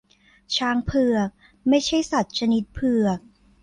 [0.55, 1.29] ช้างเผือก
[1.69, 3.19] ไม่ใช่สัตว์ชนิดเผือก